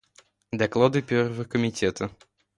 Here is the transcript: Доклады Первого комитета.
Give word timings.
Доклады 0.51 1.03
Первого 1.03 1.43
комитета. 1.45 2.09